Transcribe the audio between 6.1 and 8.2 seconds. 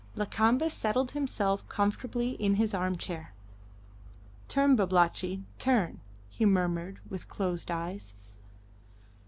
he murmured, with closed eyes.